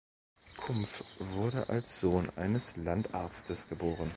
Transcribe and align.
Kumpf 0.57 1.03
wurde 1.19 1.69
als 1.69 1.99
Sohn 2.01 2.31
eines 2.35 2.75
Landarztes 2.75 3.67
geboren. 3.67 4.09